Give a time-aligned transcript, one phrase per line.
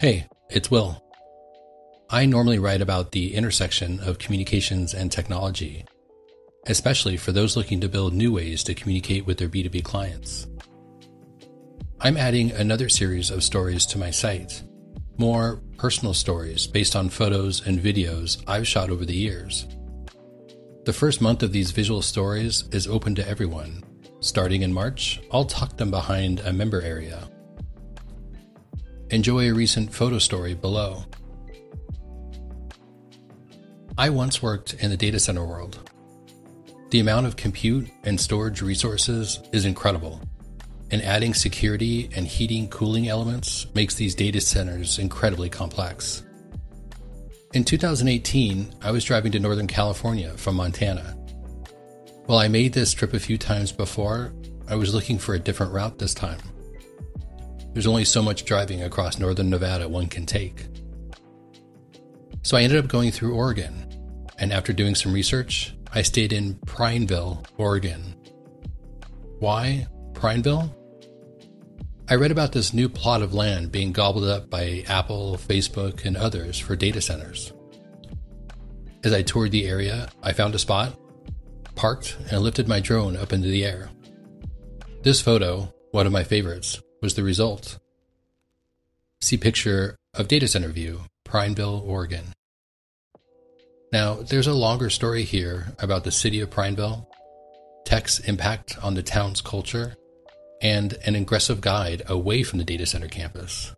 [0.00, 1.04] Hey, it's Will.
[2.08, 5.84] I normally write about the intersection of communications and technology,
[6.66, 10.46] especially for those looking to build new ways to communicate with their B2B clients.
[12.00, 14.62] I'm adding another series of stories to my site,
[15.18, 19.66] more personal stories based on photos and videos I've shot over the years.
[20.86, 23.84] The first month of these visual stories is open to everyone.
[24.20, 27.28] Starting in March, I'll tuck them behind a member area.
[29.12, 31.04] Enjoy a recent photo story below.
[33.98, 35.90] I once worked in the data center world.
[36.90, 40.20] The amount of compute and storage resources is incredible,
[40.92, 46.22] and adding security and heating cooling elements makes these data centers incredibly complex.
[47.52, 51.16] In 2018, I was driving to Northern California from Montana.
[52.26, 54.32] While I made this trip a few times before,
[54.68, 56.38] I was looking for a different route this time.
[57.72, 60.66] There's only so much driving across northern Nevada one can take.
[62.42, 63.86] So I ended up going through Oregon
[64.38, 68.14] and after doing some research, I stayed in Prineville, Oregon.
[69.38, 70.74] Why Prineville?
[72.08, 76.16] I read about this new plot of land being gobbled up by Apple, Facebook, and
[76.16, 77.52] others for data centers.
[79.04, 80.98] As I toured the area, I found a spot,
[81.76, 83.90] parked, and lifted my drone up into the air.
[85.02, 87.78] This photo, one of my favorites, was the result.
[89.20, 92.34] See picture of data center view, Prineville, Oregon.
[93.92, 97.08] Now, there's a longer story here about the city of Prineville,
[97.84, 99.96] tech's impact on the town's culture,
[100.62, 103.72] and an aggressive guide away from the data center campus.